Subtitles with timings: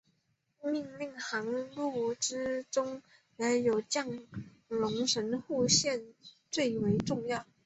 [0.63, 3.03] 命令航路之中
[3.37, 3.99] 也以基
[4.67, 6.01] 隆神户线
[6.49, 7.45] 最为重要。